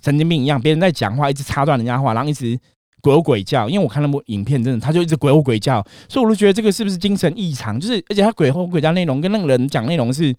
[0.03, 2.59] 神经病一样，别人在讲话一直插断人家话，然后一直
[3.01, 3.69] 鬼吼鬼叫。
[3.69, 7.79] 因为我看那部影片，真的他就一直鬼吼鬼叫，所以我就觉得这个是不是精神异常？
[7.79, 10.35] 就是而且他鬼吼鬼叫内容跟那个人讲内容是。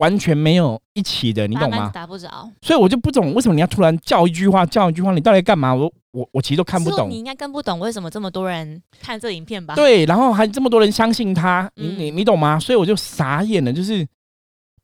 [0.00, 1.90] 完全没有一起的，你懂吗？
[1.94, 5.74] 打不着，所以我就不懂为什么你要突然叫一句话，叫一句话，你到底干嘛？
[5.74, 7.10] 我我我其实都看不懂。
[7.10, 9.74] 你应该更不懂为什么这么多人看这影片吧？
[9.74, 12.58] 对，然后还这么多人相信他，你你你懂吗？
[12.58, 14.06] 所以我就傻眼了，就是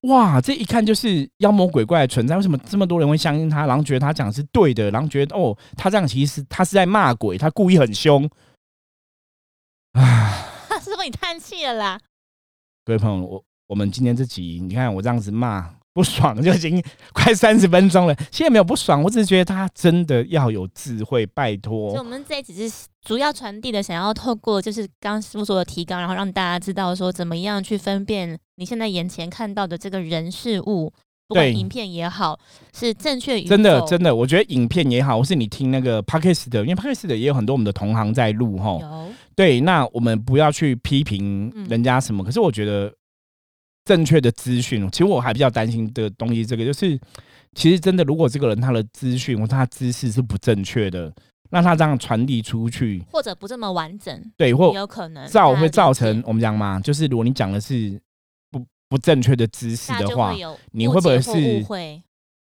[0.03, 3.67] 哇，这一看就是妖魔鬼怪的存在，为什么这么多人会相信他？
[3.67, 8.29] 然后觉得他讲的是对的，然后觉得哦，他这样其实他是在骂鬼，他故意很凶。
[9.97, 10.31] 啊，
[10.85, 11.99] 师傅你叹气了啦，
[12.85, 13.46] 各位朋友，我。
[13.67, 18.15] 我们今天这集，你看我这样子骂不爽，就已经 快三十分钟了。
[18.31, 21.93] 现在没有不爽，我只是觉得他真的要有智慧，拜托。
[21.93, 30.93] 就我们这一集是主要传递的，想要透过就是刚师傅说的提纲，然后让大家知道说怎么样去分辨你现在眼前看到的这个人事物，
[31.27, 32.39] 不管影片也好，
[32.73, 33.43] 是正确。
[33.43, 38.79] 真的真的，我觉得影片也好，或是你听那个 podcast 的，因为 podcast 的也有很多我们的同行在录哈。
[38.81, 39.09] 有。
[39.35, 42.93] 对，那我们不要去批评人家什么，可是我觉得。
[43.87, 46.99] 正确的资讯，其实我还比较担心的东西，这个就是，
[47.55, 51.11] 其实真的，如果这个人他的资讯或他知识是不正确的，
[51.51, 57.99] 那他这样传递出去，或者不这么完整，对，或有可能造会造成我们讲嘛，就是如果你讲的是
[58.51, 60.35] 不不正确的知识的话，
[60.73, 61.65] 你会不会是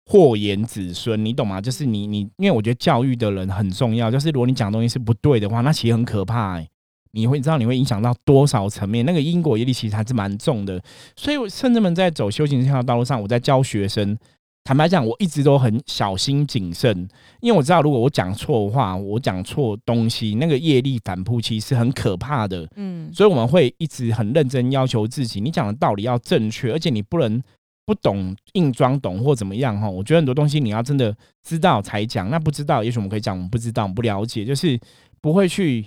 [0.06, 1.24] 祸延子孙？
[1.24, 1.60] 你懂吗？
[1.60, 6.68] 就是你你，因为我觉得教育的人很重要，就是如果你讲东西是不对的话，那其实很可怕哎。
[7.12, 9.04] 你会知道你会影响到多少层面？
[9.04, 10.82] 那个因果业力其实还是蛮重的。
[11.14, 14.16] 所以，甚至们在走修行这条道路上，我在教学生，
[14.64, 17.06] 坦白讲，我一直都很小心谨慎，
[17.40, 22.66] 因为我知道，如果我讲错话，我讲错东西，那个业力反扑其实很可怕的。
[22.76, 27.42] 嗯，所以我们会一直很认真要求自己，你讲的道理要正确，而且你不能
[27.84, 29.90] 不懂硬装懂或怎么样哈。
[29.90, 34.80] 我觉得很多东西你要真的知道才讲，那不知道，也许我们可以讲我们不知道、不了解，就是
[35.20, 35.84] 不会去。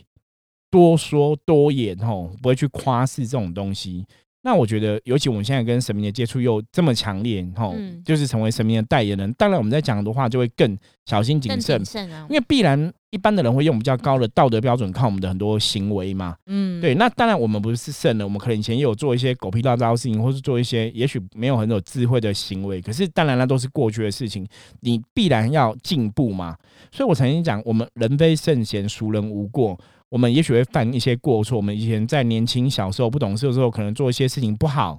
[0.70, 4.06] 多说多言吼，不会去夸饰这种东西。
[4.42, 9.34] 那我觉得，尤其我们现在跟神明的接触又这么强烈，吼，嗯就是成为神明的代言人。
[9.34, 12.38] 当然，我们在讲的话就会更小心谨慎，慎啊因。
[12.38, 16.36] 为必然一般的人会用比较高的道德标准看我们的很多行为嘛。
[16.46, 22.80] 嗯，对，那当然我们不是圣人，我们可能以前也有做一些狗屁大招的事情，或是做一些也许没有很有智慧的行为。
[22.80, 24.46] 可是当然那都是过去的事情，
[24.82, 26.56] 你必然要进步嘛。
[26.92, 29.76] 所以我曾经讲，我们人非圣贤，孰人无过。
[30.16, 34.98] 我们也许会犯一些过错，我们以前在年轻小时候不懂事的时候，可能做一些事情不好。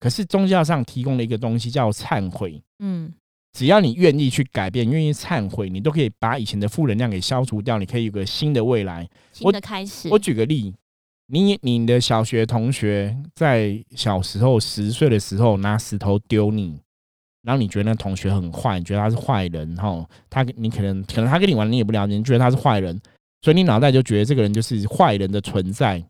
[0.00, 3.12] 可是宗教上提供了一个东西叫忏悔，嗯
[3.52, 9.06] 只要你愿意去改变，愿意忏悔，你都可以把以前的负能量给消除掉，你可以有个新的未来。
[9.30, 10.08] 新的开始。
[10.08, 10.72] 我举个例，
[11.26, 16.80] 你你的小学同学在小时候十岁的时候拿石头丢你，
[17.42, 22.98] 然后你觉得那同学很坏，你觉得他是坏人，哈，他你可能可能他跟你玩你也不了解，你觉得他是坏人，
[23.46, 26.02] 所以你脑袋就觉得这个人就是坏人的存在。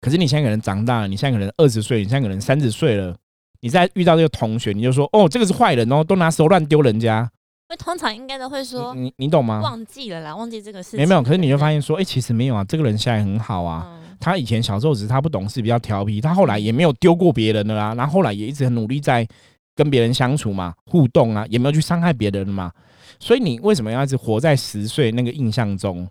[0.00, 3.16] 可是你现在可能长大了，你现在可能二十岁，你现在可能三十岁了，
[3.60, 7.20] 你再遇到这个同学，你就说哦，这个是坏人哦，都拿手乱丢人家，
[7.68, 9.60] 因为通常应该都会说你你你懂吗？
[9.62, 10.96] 忘记了啦，忘记这个事情。
[10.96, 13.86] 没有没有，可是你就发现现说，哎、其实没有啊，这个人现在很好啊。
[13.86, 19.24] 嗯他以前小时候只是他不懂事，比较调皮，他后来也没有丢过别人的啦，然后后来也一直很努力在
[19.76, 22.72] 跟别人相处嘛，互动啊，也没有去伤害别人嘛。
[23.22, 26.04] 所以你为什么要一直活在十岁那个印象中，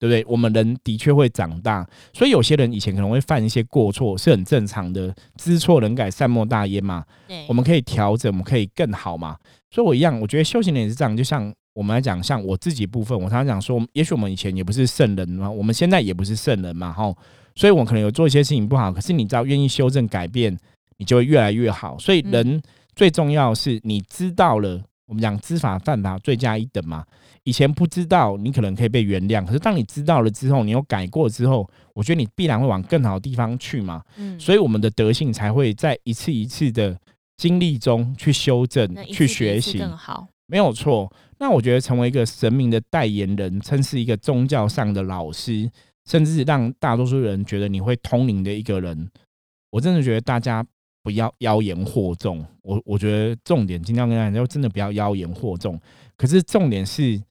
[0.00, 0.24] 对不对？
[0.28, 7.04] 我们人的确会长大，所以有些人以前可能会犯一些过错，是很正常的，知错能改，善莫大焉嘛。
[7.28, 9.36] 对，我们可以调整，我们可以更好嘛。
[9.70, 17.14] 所以我一样，我觉得修行人也是这样，就像我们来讲，像我自己部分，我常常讲说，也许我们以前也不是圣人嘛，我们现在也不是圣人嘛，哈，
[17.54, 20.58] 所以我可能有做一些事情不好，可是你只要愿意修正改变，
[20.98, 21.96] 你就会越来越好。
[21.98, 22.60] 所以人
[22.96, 27.04] 最重要是你知道了，我们讲知法犯法，罪加一等嘛。
[27.44, 34.02] 以前不知道，你可能可以被原谅，可是当你知道了之后，你有改过之后，我觉得你必然会往更好的地方去嘛。
[34.16, 36.98] 嗯，所以我们的德性才会在一次一次的
[37.36, 40.26] 经历中去修正、一去学习，更好。
[40.48, 41.12] 没有错。
[41.38, 45.70] 那我觉得成为一个神明的代言人，称是一个宗教上的老师，
[46.08, 49.08] 甚至让大多数人觉得你会通灵的一个人，
[49.70, 50.64] 我真的觉得大家
[51.06, 52.44] 不要妖言惑众。
[52.62, 55.80] 我我觉得重点今天要跟大家讲，就真的不要妖言惑众。
[56.16, 57.22] 可是重点是。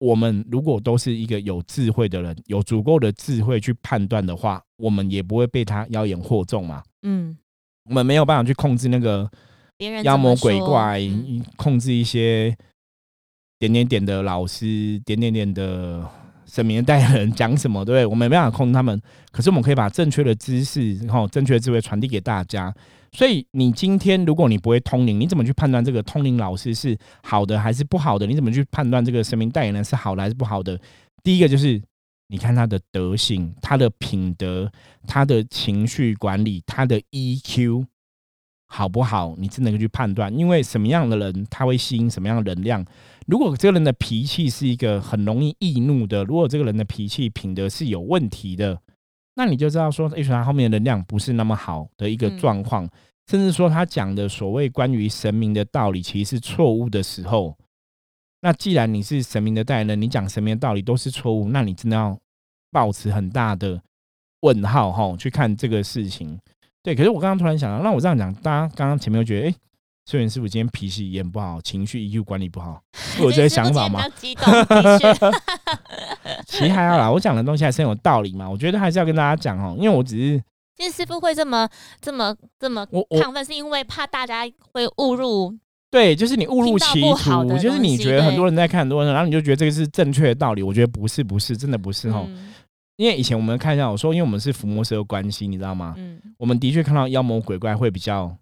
[0.00, 6.84] 我们如果都是一个有智慧的人，有足够的智慧去判断的话，我们也不会被他妖言惑众嘛。
[7.02, 7.36] 嗯，
[7.82, 9.28] 我们没有办法去控制那个
[10.04, 12.56] 妖魔鬼怪，嗯控制一些
[13.58, 16.08] 点点点的老师、点点点的
[16.50, 18.06] 神明代言人讲什么，对不对？
[18.06, 22.74] 我们没办法控制他们，可是我们可以把正确的知识、然后正确的智慧传递给大家。
[23.12, 28.26] 所以，你今天如果你不会通灵，你怎么去判断这个通灵老师是好的还是不好的？
[28.26, 30.78] 你怎么去判断这个神明代言人是好的还是不好的？
[31.22, 31.80] 第一个就是
[32.28, 34.70] 你看他的德行、他的品德、
[35.06, 37.86] 他的情绪管理、他的 EQ
[38.68, 39.34] 好不好？
[39.38, 42.84] 你真的去判断，因为什么样的人他会吸引什么样的能量。
[43.26, 48.80] 如果这个人的脾气是一个很容易易怒的，如果这个人的脾气品德是有问题的，
[49.34, 52.88] 那你就知道说，也许他后面的能量不是那么好的一个状况，
[53.30, 57.56] 甚至说他讲的所谓关于神明的道理其实是错误的时候，
[58.40, 62.18] 那既然你是神明的代言人，你讲神明的道理都是错误，那你真的要
[62.70, 63.80] 保持很大的
[64.40, 66.38] 问号哈去看这个事情。
[66.82, 69.54] 对，可是我刚刚突然想到，那我这样讲，大家刚刚前面又觉得，哎、
[70.06, 72.80] 虽然师傅今天脾气也不好，情绪 EQ 管理不好，
[73.18, 74.02] 会有这些想法吗？
[76.46, 78.48] 其实还好啦，我讲的东西还是很有道理嘛。
[78.48, 80.42] 我觉得还是要跟大家讲哦，因为我只是
[80.76, 81.68] 其实师傅会这么、
[82.00, 85.54] 这么、这么我我亢奋，是因为怕大家会误入。
[85.90, 90.62] 对，就是你误入歧途，就是你觉得很多人在看很多人，然后你就觉得这个是正确的道理。
[90.62, 92.24] 我觉得不是，不是，真的不是哦。
[92.28, 92.52] 嗯
[92.98, 95.94] 因为以前我们看一下，我说，因为我们是伏魔社的关系，你知道吗？
[95.96, 98.36] 嗯我们的确看到妖魔鬼怪会比较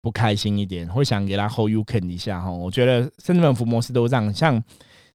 [0.00, 2.48] 不开心一点，会想给他 hold you can 一下哈。
[2.48, 4.62] 我觉得甚至们伏魔师都这样，像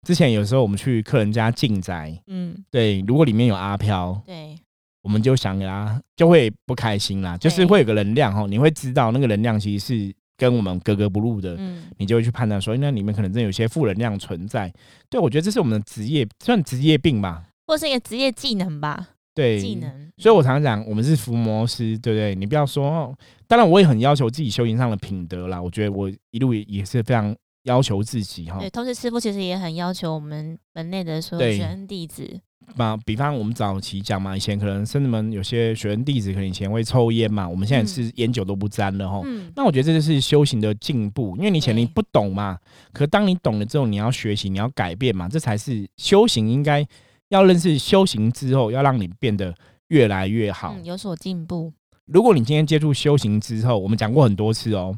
[0.03, 4.57] 之前有时候我们去客人家进宅，嗯，对，如果里面有阿飘，对，
[5.03, 14.69] 我们就想给他就会不开心啦，就是对会有个能量哈，你会知道那个能量其实是跟我们格格不入的，嗯你就会去判断说，那里面可能真有些负能量存在。
[15.09, 17.43] 对我觉得这是我们的职业，算职业病吧。
[17.71, 20.11] 或是一个职业技能吧，对，技能。
[20.17, 22.35] 所以我常常讲，我们是伏魔师，对不对？
[22.35, 23.17] 你不要说，哦
[23.47, 25.61] 当然我也很要求自己修行上的品德啦。
[25.61, 27.33] 我觉得我一路也也是非常
[27.63, 28.59] 要求自己哈。
[28.59, 32.41] 对，同时师傅其实也很要求我们门内的所有对学生弟子，
[32.75, 39.21] 嘛，比方我们早期讲嘛，以前可能甚至们有些学生弟子可能以前会抽烟嘛，我们现在嗯是烟酒都不沾了哈。
[39.23, 42.59] 嗯，那我觉得这就是修行的进步，因为你以前你不懂嘛，
[42.91, 46.85] 可当你懂了之后，你要学习，你要改变嘛，这才是修行应该
[47.31, 49.55] 要认识修行之后，要让你变得
[49.87, 50.75] 越来越好。
[50.77, 51.73] 嗯，有所进步。
[52.05, 54.93] 如果你今天接触修行之后，我们讲过很多次哦。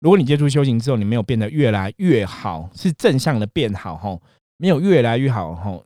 [0.00, 4.20] 如果你接触修行之后，你没有变得越来越好，是正向的变好吼，
[4.56, 5.84] 没有越来越好吼，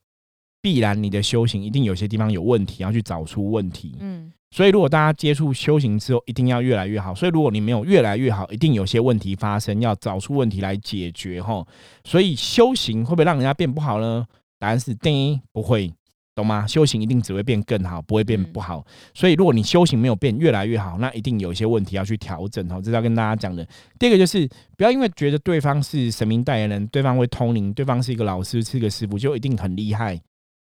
[0.62, 3.97] 必然你的修行一定有些地方有问题，要去找出问题。
[3.99, 7.12] 嗯，所以如果大家接触修行之后，一定要越来越好。
[7.12, 11.66] 所以如果你没有越来越好，一定有些问题发生，要找出问题来解决吼。
[12.05, 14.24] 所以修行会不会让人家变不好呢？
[14.61, 15.92] 答案是：第一不会。
[16.32, 16.66] 懂吗？
[16.66, 18.82] 修行一定只会变更好，不会变不好。
[19.12, 22.76] 所以，如果你修行没有变越来越好，那一定有一些问题要去调整哦。
[22.76, 23.66] 这是要跟大家讲的。
[23.98, 24.48] 第二个就是，
[24.78, 30.18] 不要因为觉得对方是神明代言人，对方会通灵，对方是一个老师，是一个师傅，就一定很厉害。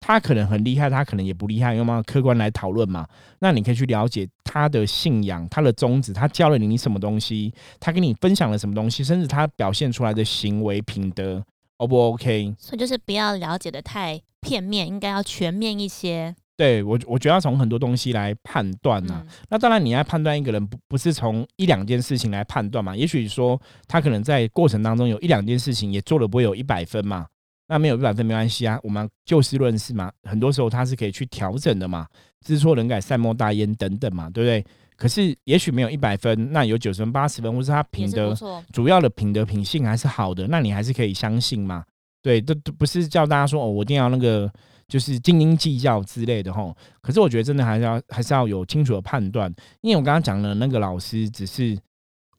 [0.01, 2.03] 他可能很厉害，他可能也不厉害，用吗？
[2.05, 3.07] 客观来讨论嘛。
[3.39, 11.43] 那你可以去了解他的信仰、他的宗旨，他教了你什么东西，他跟你分享了什么东西，甚至他表现出来的行为品德。
[11.79, 12.55] O 不 OK？
[12.59, 16.35] 所以就是不要了解的太片面，应该要全面一些。
[16.57, 19.27] 对我，我觉得要从很多东西来判断呐。
[19.49, 22.95] 那当然，你要判断一个人，不不是从一两件事情来判断嘛？
[22.95, 27.27] 也许说他可能在过程当中有一两件事情也做了不会有一百分嘛。
[27.67, 30.13] 那没有一百分没关系啊，我们就事论事嘛。
[30.29, 32.07] 很多时候他是可以去调整的嘛。
[32.47, 34.65] 知错能改，善莫大焉等等嘛，对不对？
[34.97, 38.35] 可是，也许没有一百分，那有九十分、八十分，或是他品德
[38.73, 41.85] 主要的品德品性还是好的，那你还是可以相信嘛？
[42.23, 44.51] 对，都都不是叫大家说哦，我一定要那个
[44.89, 46.75] 就是斤斤计较之类的吼。
[47.03, 51.77] 可是我觉得真的还是要还是要有清楚的判断，因为我刚刚讲的那个老师，只是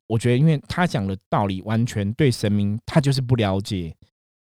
[0.08, 3.93] 我觉得，因为他讲的道理完全对神明他就是不了解，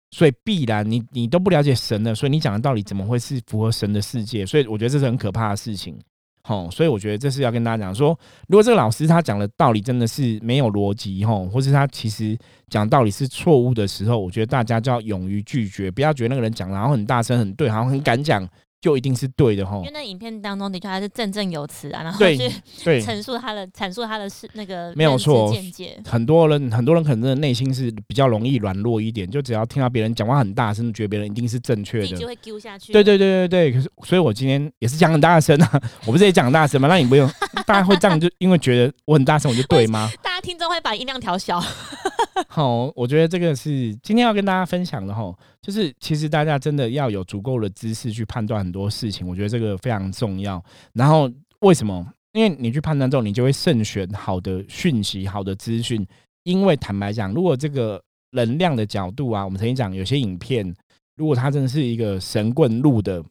[0.09, 4.45] 所以必然你你都不了解神的，所以你讲的道理怎么会是符合神的世界？
[4.45, 5.97] 所以我觉得这是很可怕的事情。
[6.43, 8.17] 吼，所以我觉得这是要跟大家讲说，
[8.47, 12.37] 如果这个老师他讲的道理真的是没有逻辑，吼，或是他其实
[12.69, 18.47] 讲道理是错误的时候，我觉得大家就要勇于拒绝，不要觉得那个人讲了然后很大声很对，好像很敢讲。
[18.81, 26.01] 就一定是对的哈，因为那影片当中的确还是振振有词啊，然后去陈述他的阐述他的是那个没有错见解。
[26.03, 32.91] 很多人很多人可能真的内心是比较容易软弱一点，就只要听到别人讲话很大声，觉得别人一定是正确的，就会丢下去。
[32.91, 36.87] 对对对对对，可是所以我今天也是讲很大声啊， 我不是也讲很大声吗？
[36.87, 37.29] 那你不用，
[37.67, 40.09] 大家会这样就因为觉得我很大声我就对吗？
[40.41, 41.61] 听众会把音量调小。
[42.49, 45.33] 好，我觉得这个是今天要跟大家分享的哈。
[45.61, 50.61] 就是其实大家真的要有足够的知识去判断很多事情，我觉得这个非常重要。
[50.93, 51.29] 然后
[51.59, 52.05] 为什么？
[52.33, 56.05] 因为你去判断之后，你就会慎选好的讯息、好的资讯。
[56.43, 60.73] 因为坦白讲，如果这个能量的角度啊，我们曾经讲有些影片，
[61.17, 63.23] 如果它真的是一个神棍录的，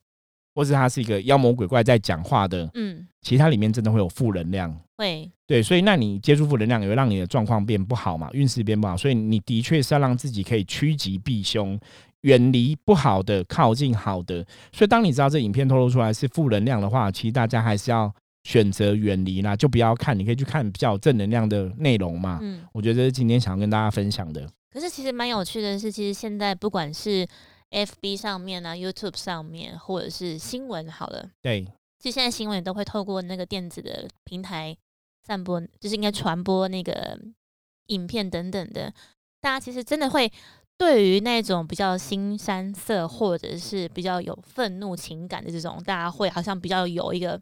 [0.61, 4.71] 或是它是一个妖魔鬼怪在讲话的，嗯，其实它里面真的会有负能量。
[4.99, 8.95] 会，对，所以那你接触负能量，也会让你的状况变不好嘛，运势变不好。
[8.95, 11.81] 所以你的确是要让自己可以趋吉避凶。
[12.23, 14.45] 远离不好的，靠近好的。
[14.75, 18.13] 所以，当你知道这影片透露出来是负能量的话，其实大家还是要
[18.45, 20.19] 选择远离啦，就不要看。
[20.19, 22.39] 你可以去看比较正能量的内容嘛。
[22.43, 24.47] 嗯，我觉得这是今天想要跟大家分享的。
[24.71, 27.27] 可是，其实蛮有趣的是，其实现在不管是
[27.71, 31.65] FB 上面啊、YouTube 上面，或者是新闻，好了，对，
[31.99, 34.77] 其实现在新闻都会透过那个电子的平台
[35.23, 37.19] 散播，就是应该传播那个
[37.87, 38.93] 影片等等的。
[39.41, 40.31] 大家其实真的会。
[40.81, 47.39] 对于那种比较新山色，或者是比较有愤怒情感的这种，大家会好像比较有一个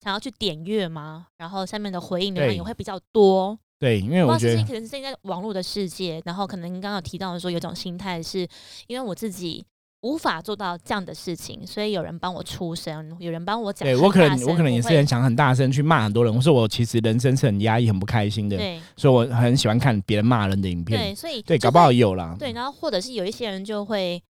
[0.00, 1.26] 想要去点阅吗？
[1.36, 3.58] 然后下面的回应的人也会比较多。
[3.78, 8.46] 对，因为我觉得可能是现在网络的世界，然后可能刚刚提到的说，有种心态是
[8.86, 9.64] 因为我自己。
[10.02, 13.84] 无法做到这样的事情，所以有人帮我出声，有人帮我讲。
[13.84, 16.32] 对我可能我可能也是很想很大声去骂很多人。
[16.32, 21.00] 我说我其实人生是很压抑、很不开心的，对，所以我很喜欢看别人骂人的影片。
[21.00, 22.36] 对，所以对，搞不好有啦。
[22.38, 24.22] 对，然后或者是有一些人就会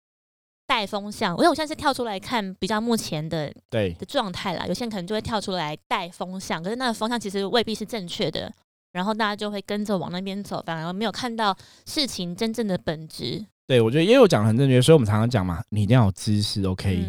[0.64, 4.66] 带风向，因为我现在是跳出来看比较目前的对的状态啦。
[4.68, 8.52] 有些人可能就会跳出来带风向，可是那个风向其实未必是正确的，
[8.94, 13.44] 然后大家就会跟着往那边走，反而没有看到事情真正的本质。
[13.66, 17.04] 对，我觉得也有讲很正确，所以我们常常讲嘛，你一定要有知识，OK？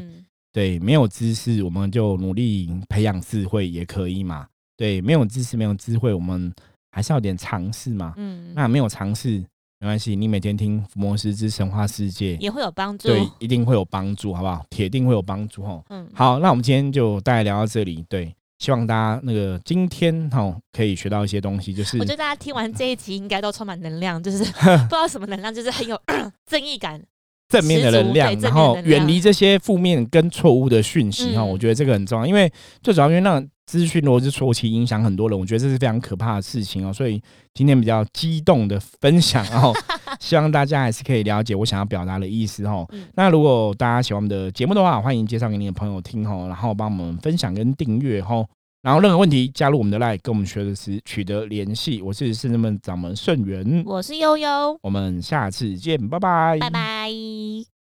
[0.52, 4.48] 对，没有知识，我们就努力培养智慧也可以嘛。
[4.76, 6.52] 对，没有知识，没有智慧，我们
[6.92, 8.16] 还是要点尝试嘛。
[8.18, 9.44] 嗯，那没有尝试
[9.80, 14.66] 没关系，你每天听《福摩斯之神话世界》也会有帮助，对，一定会有帮助，好不好？
[14.70, 15.84] 铁定会有帮助哦。
[15.90, 18.34] 嗯，好，那我们今天就大概聊到这里，对。
[18.60, 24.40] 希望大家那个今天哈可以学到一些东西，就是我觉得大家听完这一集应该都充满能量，就是
[24.88, 26.00] 不知道什么能量，就是很有
[26.50, 27.02] 正义感、
[27.50, 31.44] 正面的能量，然后远离这些负面跟错误的讯息哈。
[31.44, 36.94] 我觉得这个很重要，因为最主要因为那资讯如果是错，其影响很多人，我觉得这是非常可怕的事情哦。
[36.94, 37.22] 所以
[37.54, 39.74] 今天比较激动的分享，然 后
[40.20, 42.86] 希望大家还是可以了解我想要表达的意思哈。
[43.16, 48.46] 那如果大家喜欢我们的节目的话，欢迎介绍给你的朋友听哦，然后帮我们分享跟订阅哈。
[48.86, 52.04] 然后任何问题加入我们的 line，跟我们学的师取得联系。
[52.04, 57.75] 我是圣人们掌门盛元，我是悠悠，我们下次见，拜拜，拜拜。